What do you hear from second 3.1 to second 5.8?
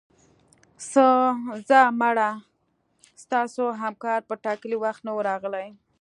ستاسو همکار په ټاکلي وخت نه و راغلی